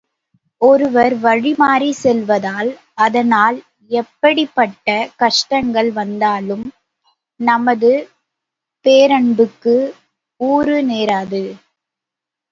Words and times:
ஒருவர் 0.61 1.13
வழிமாறிச் 1.23 1.99
செல்வதால், 2.03 2.69
அதனால் 2.95 3.57
எப்படிப்பட்ட 3.91 4.87
கஷ்டங்கள் 5.15 5.91
வந்தாலும், 5.91 6.65
நமது 7.39 7.91
பேரன்புக்கு 8.85 9.75
ஊறு 10.39 10.77
நேராது. 10.87 11.43